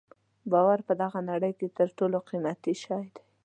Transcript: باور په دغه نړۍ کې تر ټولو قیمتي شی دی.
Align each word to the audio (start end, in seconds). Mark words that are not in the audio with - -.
باور 0.51 0.79
په 0.87 0.93
دغه 1.01 1.19
نړۍ 1.31 1.53
کې 1.59 1.67
تر 1.77 1.87
ټولو 1.97 2.17
قیمتي 2.29 2.73
شی 2.81 3.03
دی. 3.13 3.23